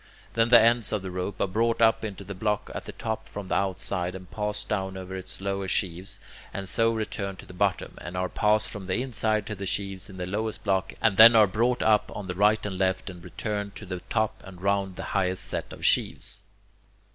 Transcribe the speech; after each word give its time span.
Then 0.33 0.49
the 0.49 0.59
ends 0.59 0.91
of 0.91 1.03
the 1.03 1.11
rope 1.11 1.39
are 1.39 1.45
brought 1.47 1.79
up 1.79 2.03
into 2.03 2.23
the 2.23 2.33
block 2.33 2.71
at 2.73 2.85
the 2.85 2.91
top 2.91 3.29
from 3.29 3.49
the 3.49 3.53
outside, 3.55 4.15
and 4.15 4.31
passed 4.31 4.67
down 4.67 4.97
over 4.97 5.15
its 5.15 5.39
lower 5.41 5.67
sheaves, 5.67 6.19
and 6.51 6.67
so 6.67 6.91
return 6.91 7.35
to 7.35 7.45
the 7.45 7.53
bottom, 7.53 7.99
and 8.01 8.17
are 8.17 8.27
passed 8.27 8.71
from 8.71 8.87
the 8.87 8.99
inside 8.99 9.45
to 9.45 9.53
the 9.53 9.67
sheaves 9.67 10.09
in 10.09 10.17
the 10.17 10.25
lowest 10.25 10.63
block, 10.63 10.95
and 11.03 11.17
then 11.17 11.35
are 11.35 11.45
brought 11.45 11.83
up 11.83 12.11
on 12.15 12.25
the 12.25 12.33
right 12.33 12.65
and 12.65 12.79
left, 12.79 13.11
and 13.11 13.23
return 13.23 13.69
to 13.75 13.85
the 13.85 13.99
top 14.09 14.41
and 14.43 14.63
round 14.63 14.95
the 14.95 15.03
highest 15.13 15.45
set 15.45 15.71
of 15.71 15.85
sheaves. 15.85 16.41